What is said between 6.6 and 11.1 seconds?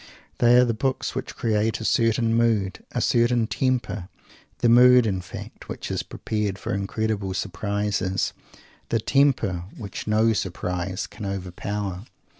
incredible surprises the temper which no surprise